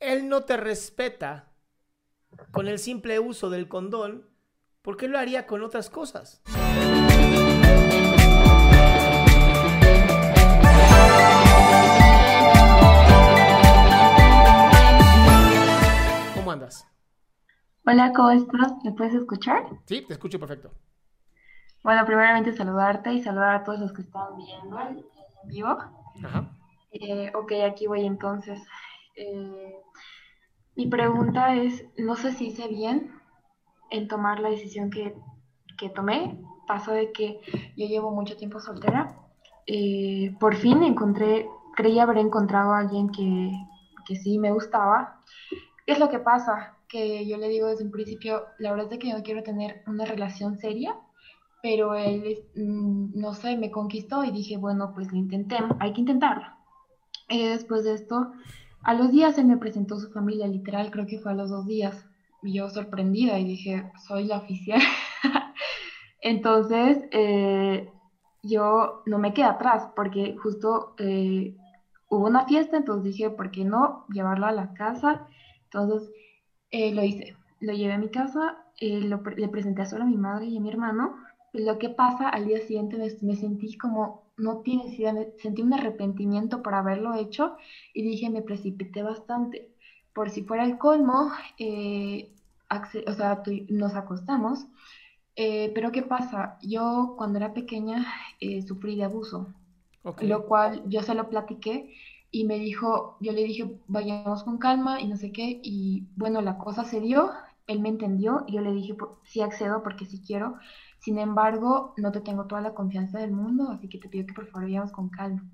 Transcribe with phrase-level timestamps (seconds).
[0.00, 1.52] él no te respeta
[2.50, 4.28] con el simple uso del condón,
[4.82, 6.42] ¿por qué lo haría con otras cosas?
[16.34, 16.86] ¿Cómo andas?
[17.86, 18.72] Hola, ¿cómo estás?
[18.84, 19.64] ¿Me puedes escuchar?
[19.86, 20.72] Sí, te escucho perfecto.
[21.82, 25.04] Bueno, primeramente saludarte y saludar a todos los que están viendo en
[25.44, 25.68] vivo.
[26.24, 26.50] Ajá.
[26.92, 28.58] Eh, ok, aquí voy entonces.
[29.16, 29.83] Eh,
[30.76, 33.12] mi pregunta es, no sé si hice bien
[33.90, 35.14] en tomar la decisión que,
[35.78, 36.40] que tomé.
[36.66, 37.40] Pasó de que
[37.76, 39.16] yo llevo mucho tiempo soltera.
[39.66, 43.52] Eh, por fin encontré, creí haber encontrado a alguien que,
[44.06, 45.20] que sí me gustaba.
[45.86, 46.76] ¿Qué es lo que pasa?
[46.88, 49.82] Que yo le digo desde un principio, la verdad es que yo no quiero tener
[49.86, 50.96] una relación seria,
[51.62, 56.00] pero él, mm, no sé, me conquistó y dije, bueno, pues lo intenté, hay que
[56.00, 56.46] intentarlo.
[57.28, 58.32] Y después de esto,
[58.84, 61.66] a los días se me presentó su familia, literal, creo que fue a los dos
[61.66, 61.96] días.
[62.42, 64.80] Y yo sorprendida y dije, soy la oficial.
[66.20, 67.86] Entonces, eh,
[68.42, 71.54] yo no me quedé atrás porque justo eh,
[72.08, 75.26] hubo una fiesta, entonces dije, ¿por qué no llevarlo a la casa?
[75.64, 76.10] Entonces,
[76.70, 77.34] eh, lo hice.
[77.60, 80.60] Lo llevé a mi casa, eh, lo le presenté solo a mi madre y a
[80.60, 81.14] mi hermano.
[81.52, 86.62] Lo que pasa, al día siguiente me sentí como, no tienes idea, sentí un arrepentimiento
[86.62, 87.56] por haberlo hecho
[87.92, 89.70] y dije, me precipité bastante.
[90.12, 92.30] Por si fuera el colmo, eh,
[93.06, 94.66] o sea, nos acostamos.
[95.36, 96.58] Eh, pero ¿qué pasa?
[96.62, 98.06] Yo cuando era pequeña
[98.40, 99.52] eh, sufrí de abuso,
[100.20, 101.92] lo cual yo se lo platiqué
[102.30, 106.40] y me dijo, yo le dije, vayamos con calma y no sé qué, y bueno,
[106.42, 107.30] la cosa se dio,
[107.66, 110.54] él me entendió y yo le dije, "Por- sí accedo porque sí quiero,
[111.00, 114.34] sin embargo, no te tengo toda la confianza del mundo, así que te pido que
[114.34, 115.44] por favor vayamos con calma.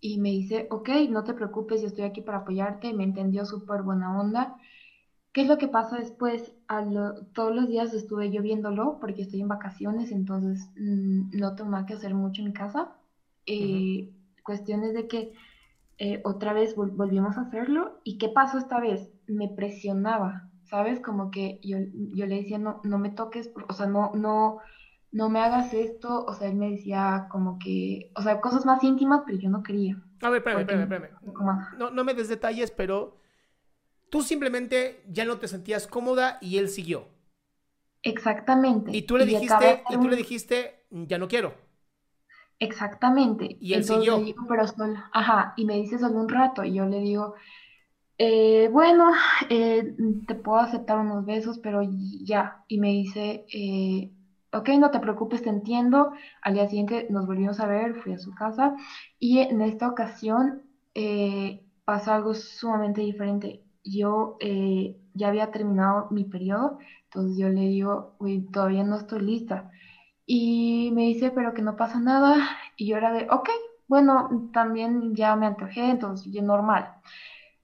[0.00, 3.82] Y me dice, ok, no te preocupes, yo estoy aquí para apoyarte, me entendió súper
[3.82, 4.52] buena onda.
[5.32, 6.52] ¿Qué es lo que pasa después?
[6.68, 11.54] A lo- todos los días estuve yo viéndolo porque estoy en vacaciones, entonces mm, no
[11.54, 12.88] tengo nada que hacer mucho en mi casa.
[13.46, 14.06] Eh,
[14.44, 15.30] Cuestiones de que
[15.98, 17.92] eh, otra vez vol- volvimos a hacerlo.
[18.04, 19.10] ¿Y qué pasó esta vez?
[19.26, 21.00] Me presionaba, ¿sabes?
[21.00, 21.76] Como que yo,
[22.14, 24.58] yo le decía, no, no me toques, o sea, no, no,
[25.10, 26.24] no me hagas esto.
[26.24, 29.62] O sea, él me decía como que, o sea, cosas más íntimas, pero yo no
[29.62, 30.02] quería.
[30.22, 31.78] A ver, espérame, espérame, espérame.
[31.78, 33.18] No, no me des detalles, pero
[34.08, 37.06] tú simplemente ya no te sentías cómoda y él siguió.
[38.02, 38.96] Exactamente.
[38.96, 41.52] Y tú le dijiste, y tú le dijiste, ya no quiero.
[42.58, 43.58] Exactamente.
[43.60, 44.18] Y él Entonces siguió.
[44.20, 47.34] le digo, pero solo, ajá, y me dice solo un rato, y yo le digo,
[48.24, 49.10] eh, bueno,
[49.48, 49.84] eh,
[50.26, 51.80] te puedo aceptar unos besos, pero
[52.24, 52.52] ya.
[52.68, 54.10] Y me dice, eh,
[54.52, 56.10] ok, no te preocupes, te entiendo.
[56.42, 58.74] Al día siguiente nos volvimos a ver, fui a su casa,
[59.18, 60.62] y en esta ocasión
[60.94, 63.60] eh, pasó algo sumamente diferente.
[63.84, 64.36] Yo
[65.14, 69.68] ya había terminado mi periodo, entonces yo le digo, uy, todavía no estoy lista.
[70.26, 72.48] Y me dice, pero que no pasa nada.
[72.76, 73.48] Y yo era de, ok,
[73.88, 76.86] bueno, también ya me antojé, entonces ya normal.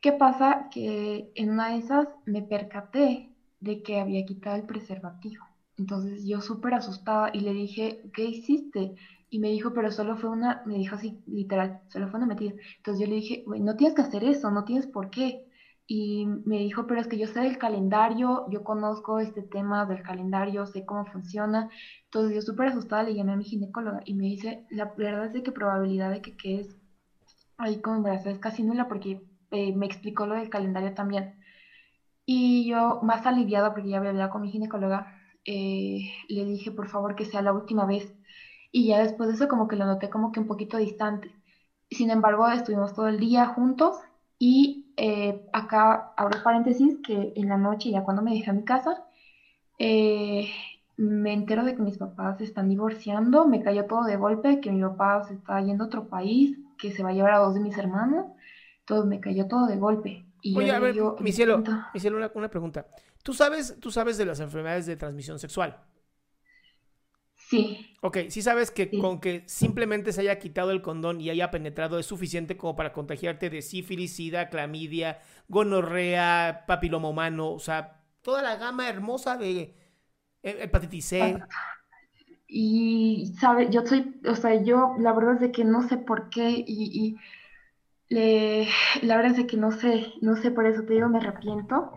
[0.00, 0.68] ¿Qué pasa?
[0.70, 3.30] Que en una de esas me percaté
[3.60, 5.44] de que había quitado el preservativo.
[5.76, 8.94] Entonces yo súper asustada y le dije, ¿qué hiciste?
[9.30, 12.52] Y me dijo, pero solo fue una, me dijo así, literal, solo fue una metida.
[12.78, 15.44] Entonces yo le dije, no tienes que hacer eso, no tienes por qué.
[15.86, 20.02] Y me dijo, pero es que yo sé del calendario, yo conozco este tema del
[20.02, 21.68] calendario, sé cómo funciona.
[22.04, 25.32] Entonces yo súper asustada le llamé a mi ginecóloga y me dice, la verdad es
[25.34, 26.76] de que probabilidad de que quedes
[27.58, 29.20] ahí con embarazo es casi nula porque
[29.50, 31.34] eh, me explicó lo del calendario también.
[32.26, 36.88] Y yo, más aliviada porque ya había hablado con mi ginecóloga, eh, le dije por
[36.88, 38.12] favor que sea la última vez.
[38.72, 41.34] Y ya después de eso como que lo noté como que un poquito distante.
[41.90, 43.96] Sin embargo, estuvimos todo el día juntos
[44.38, 48.64] y eh, acá abro paréntesis que en la noche, ya cuando me dejé a mi
[48.64, 49.04] casa,
[49.78, 50.48] eh,
[50.96, 54.70] me entero de que mis papás se están divorciando, me cayó todo de golpe, que
[54.72, 57.54] mi papá se está yendo a otro país, que se va a llevar a dos
[57.54, 58.26] de mis hermanos,
[58.90, 60.26] todo me cayó todo de golpe.
[60.42, 61.62] Y Oye, a ver, mi cielo,
[61.94, 62.88] mi cielo una, una, pregunta.
[63.22, 65.78] ¿Tú sabes, ¿Tú sabes de las enfermedades de transmisión sexual?
[67.34, 67.96] Sí.
[68.00, 71.98] Ok, sí sabes que con que simplemente se haya quitado el condón y haya penetrado
[71.98, 78.42] es suficiente como para contagiarte de sífilis, sida, clamidia, gonorrea, papiloma humano, o sea, toda
[78.42, 79.74] la gama hermosa de
[80.42, 81.38] hepatitis C.
[82.52, 86.30] Y, sabe, yo soy, o sea, yo la verdad es de que no sé por
[86.30, 87.16] qué y,
[88.10, 88.68] le,
[89.02, 91.92] la verdad es que no sé, no sé por eso te digo, me arrepiento.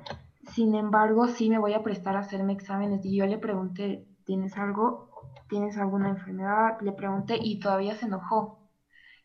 [0.54, 4.56] Sin embargo, sí me voy a prestar a hacerme exámenes y yo le pregunté, ¿tienes
[4.57, 5.10] algo?
[5.50, 6.80] ¿Tienes alguna enfermedad?
[6.81, 8.60] Le pregunté y todavía se enojó.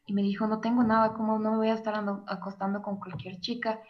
[0.06, 1.94] Y me dijo, no tengo nada, ¿cómo no me voy a estar
[2.26, 3.80] acostando con cualquier chica?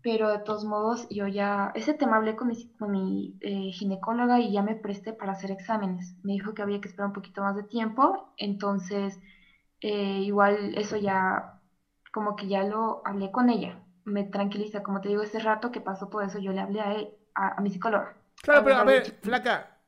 [0.00, 4.38] Pero de todos modos, yo ya, ese tema hablé con mi, con mi eh, ginecóloga
[4.38, 6.14] y ya me presté para hacer exámenes.
[6.22, 9.18] Me dijo que había que esperar un poquito más de tiempo, entonces
[9.80, 11.57] eh, igual eso ya,
[12.18, 13.80] como que ya lo hablé con ella.
[14.04, 16.94] Me tranquiliza, como te digo, ese rato que pasó todo eso, yo le hablé a,
[16.96, 18.16] él, a, mi psicóloga.
[18.42, 19.78] Claro, pero a ver, flaca,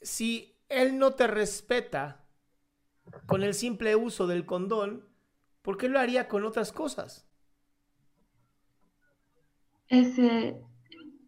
[0.00, 2.24] si él no te respeta
[3.26, 5.08] con el simple uso del condón,
[5.62, 7.30] ¿por qué lo haría con otras cosas?
[9.86, 10.60] Ese,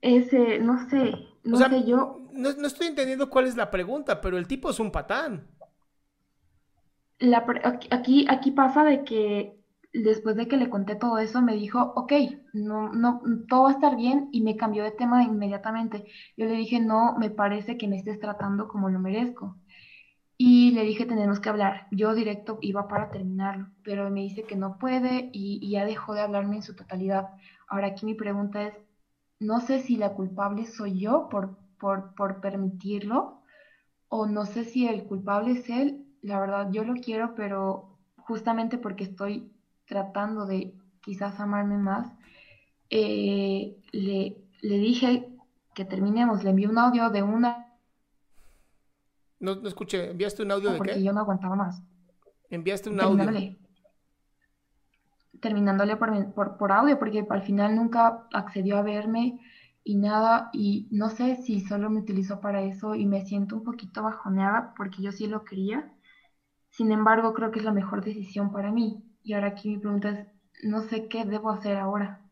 [0.01, 1.13] ese, no sé,
[1.45, 2.19] no sé yo.
[2.33, 5.47] No, estoy entendiendo cuál es la pregunta, pero el tipo es un patán.
[7.21, 7.47] La,
[7.93, 9.58] aquí, aquí pasa de que
[10.03, 12.13] después de que le conté todo eso, me dijo, ok,
[12.53, 16.05] no, no, todo va a estar bien y me cambió de tema inmediatamente.
[16.37, 19.57] Yo le dije, no, me parece que me estés tratando como lo merezco.
[20.37, 21.89] Y le dije, tenemos que hablar.
[21.91, 26.21] Yo directo iba para terminarlo, pero me dice que no puede y, ya dejó de
[26.21, 27.29] hablarme en su totalidad.
[27.69, 28.75] Ahora aquí mi pregunta es,
[29.41, 33.43] no sé si la culpable soy yo por, por, por permitirlo
[34.09, 36.07] o no sé si el culpable es él.
[36.23, 39.53] La verdad, yo lo quiero, pero justamente porque estoy
[39.89, 42.13] tratando de quizás amarme más,
[42.91, 45.29] eh, le, le dije
[45.75, 46.45] que terminemos.
[46.45, 47.69] Le envié un audio de una
[49.41, 51.83] no, no escuché, ¿enviaste un audio de porque yo no aguantaba más.
[52.51, 53.57] ¿Enviaste un audio?
[55.41, 59.39] Terminándole por, por, por, audio, porque al final nunca accedió a verme
[59.85, 63.63] y nada, y no sé si solo me utilizó para eso y me siento un
[63.63, 65.93] poquito bajoneada porque yo sí lo quería.
[66.71, 69.05] Sin embargo, creo que es la mejor decisión para mí.
[69.29, 70.27] Y ahora aquí mi pregunta es,
[70.65, 72.23] no sé qué debo hacer ahora.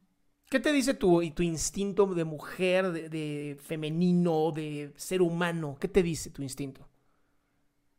[0.49, 5.77] ¿Qué te dice tu, tu instinto de mujer, de, de femenino, de ser humano?
[5.79, 6.89] ¿Qué te dice tu instinto?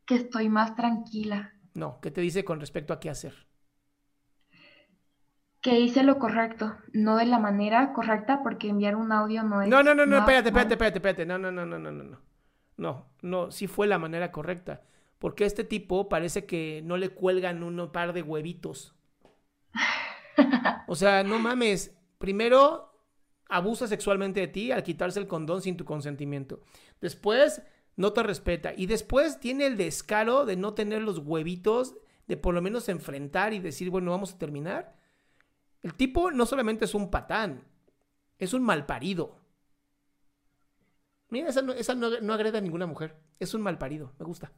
[0.08, 1.52] que estoy más tranquila.
[1.74, 3.46] No, ¿qué te dice con respecto a qué hacer?
[5.60, 9.68] Que hice lo correcto, no de la manera correcta, porque enviar un audio no es.
[9.68, 11.26] No, no, no, no, espérate, espérate, espérate, espérate.
[11.26, 12.18] No, no, no, no, no, no, no.
[12.76, 14.82] No, no, sí fue la manera correcta.
[15.18, 18.94] Porque este tipo parece que no le cuelgan un par de huevitos.
[20.86, 21.94] O sea, no mames.
[22.18, 22.92] Primero,
[23.48, 26.60] abusa sexualmente de ti al quitarse el condón sin tu consentimiento.
[27.00, 27.60] Después,
[27.98, 28.72] no te respeta.
[28.76, 31.96] Y después tiene el descaro de no tener los huevitos
[32.28, 34.96] de por lo menos enfrentar y decir, bueno, vamos a terminar.
[35.82, 37.64] El tipo no solamente es un patán,
[38.38, 39.40] es un malparido.
[41.30, 43.16] Mira, esa no, agreda a ninguna mujer.
[43.40, 44.52] Es un malparido, me gusta.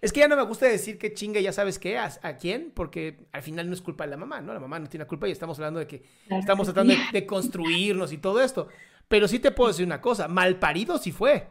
[0.00, 3.26] Es que ya no me gusta decir que chingue, ya sabes qué, a, quién, porque
[3.32, 4.52] al final no es culpa de la mamá, ¿no?
[4.52, 8.18] La mamá no tiene culpa y estamos hablando de que estamos tratando de, construirnos y
[8.18, 8.68] todo esto.
[9.08, 11.48] Pero sí te puedo decir una cosa, mal parido sí fue.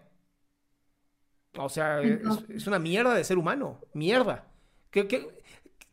[1.57, 4.47] O sea, es, una mierda de ser humano, mierda.
[4.91, 5.03] Que,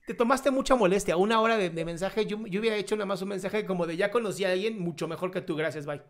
[0.06, 3.28] te tomaste mucha molestia, una hora de, mensaje, yo, yo, hubiera hecho nada más un
[3.28, 6.02] mensaje como de ya conocí a alguien mucho mejor que tú, gracias, bye.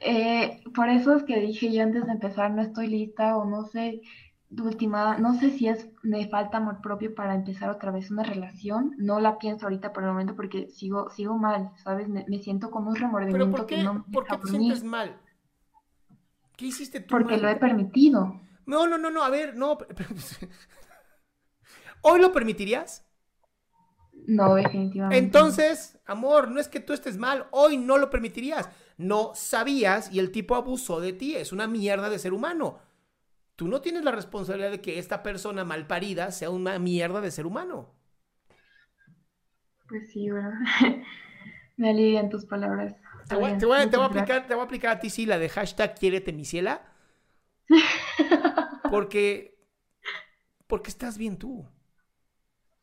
[0.00, 3.64] Eh, por eso es que dije yo antes de empezar, no estoy lista o no
[3.64, 4.02] sé,
[4.62, 8.94] última, no sé si es, me falta amor propio para empezar otra vez una relación.
[8.98, 12.08] No la pienso ahorita por el momento porque sigo, sigo mal, ¿sabes?
[12.08, 15.20] Me, siento como un remordimiento ¿Pero por qué, que no ¿por qué te sientes mal?
[16.56, 17.08] ¿Qué hiciste tú?
[17.08, 18.40] Porque lo he permitido.
[18.66, 19.78] No, no, no, no, a ver, no.
[22.02, 23.03] ¿Hoy lo permitirías?
[24.26, 25.18] No, definitivamente.
[25.18, 28.68] Entonces, amor, no es que tú estés mal, hoy no lo permitirías.
[28.96, 32.78] No sabías y el tipo abusó de ti, es una mierda de ser humano.
[33.56, 37.30] tú no tienes la responsabilidad de que esta persona mal parida sea una mierda de
[37.30, 37.94] ser humano.
[39.88, 40.50] Pues sí, bueno.
[41.76, 42.94] Me alivian tus palabras.
[43.28, 45.26] Te voy, te, voy, te, voy a aplicar, te voy a aplicar a ti, sí,
[45.26, 46.82] la de hashtag quiérete mi ciela.
[48.90, 49.58] Porque,
[50.66, 51.66] porque estás bien tú.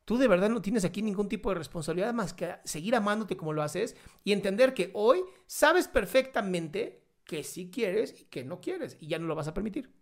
[0.06, 3.54] Tú de verdad no tienes aquí ningún tipo de responsabilidad más que seguir amándote como
[3.54, 8.98] lo haces y entender que hoy sabes perfectamente que sí quieres y que no quieres
[9.00, 9.94] y ya no lo vas a permitir.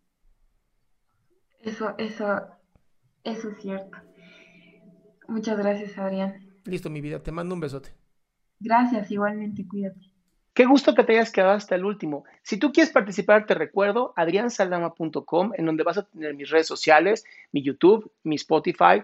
[1.59, 2.25] Eso, eso,
[3.23, 3.97] eso es cierto.
[5.27, 6.49] Muchas gracias, Adrián.
[6.65, 7.93] Listo, mi vida, te mando un besote.
[8.59, 10.11] Gracias, igualmente, cuídate.
[10.53, 12.25] Qué gusto que te hayas quedado hasta el último.
[12.41, 17.23] Si tú quieres participar, te recuerdo adriansaldama.com, en donde vas a tener mis redes sociales,
[17.51, 19.03] mi YouTube, mi Spotify,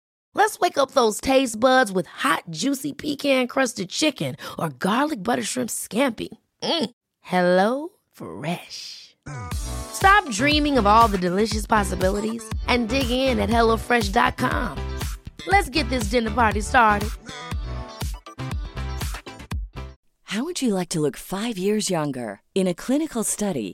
[0.33, 5.43] Let's wake up those taste buds with hot, juicy pecan crusted chicken or garlic butter
[5.43, 6.29] shrimp scampi.
[6.63, 6.89] Mm.
[7.21, 9.15] Hello Fresh.
[9.53, 14.77] Stop dreaming of all the delicious possibilities and dig in at HelloFresh.com.
[15.47, 17.09] Let's get this dinner party started.
[20.23, 22.39] How would you like to look five years younger?
[22.55, 23.73] In a clinical study,